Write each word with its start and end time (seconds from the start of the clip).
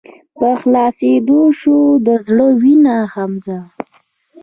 په 0.37 0.49
خلاصيدو 0.61 1.39
شــوه 1.59 2.01
د 2.05 2.07
زړه 2.25 2.47
وينه 2.61 2.95
حمزه 3.13 3.59